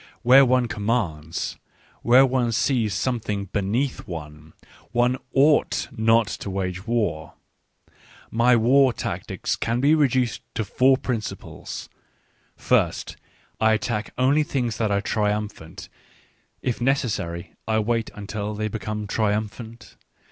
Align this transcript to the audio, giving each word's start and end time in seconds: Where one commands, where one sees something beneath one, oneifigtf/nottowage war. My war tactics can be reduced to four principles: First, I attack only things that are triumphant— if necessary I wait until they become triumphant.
Where 0.23 0.43
one 0.45 0.67
commands, 0.67 1.57
where 2.01 2.25
one 2.25 2.51
sees 2.53 2.95
something 2.95 3.49
beneath 3.53 4.07
one, 4.07 4.53
oneifigtf/nottowage 4.95 6.87
war. 6.87 7.33
My 8.31 8.55
war 8.55 8.93
tactics 8.93 9.55
can 9.55 9.79
be 9.79 9.93
reduced 9.93 10.41
to 10.55 10.65
four 10.65 10.97
principles: 10.97 11.87
First, 12.55 13.15
I 13.59 13.73
attack 13.73 14.11
only 14.17 14.41
things 14.41 14.77
that 14.77 14.89
are 14.89 15.01
triumphant— 15.01 15.87
if 16.63 16.81
necessary 16.81 17.53
I 17.67 17.77
wait 17.77 18.09
until 18.15 18.55
they 18.55 18.69
become 18.69 19.05
triumphant. 19.05 19.97